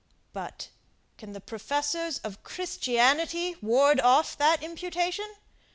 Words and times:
But, 0.33 0.69
can 1.19 1.33
the 1.33 1.39
professors 1.39 2.17
of 2.23 2.41
Christianity 2.41 3.55
ward 3.61 3.99
off 3.99 4.35
that 4.39 4.63
imputation? 4.63 5.35